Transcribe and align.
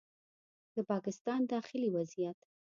د 0.75 0.77
پاکستان 0.91 1.39
داخلي 1.53 1.89
وضعیت 1.95 2.37